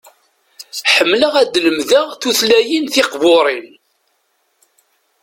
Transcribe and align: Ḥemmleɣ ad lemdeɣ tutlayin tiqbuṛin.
Ḥemmleɣ 0.93 1.33
ad 1.41 1.53
lemdeɣ 1.65 2.07
tutlayin 2.21 2.85
tiqbuṛin. 2.93 3.67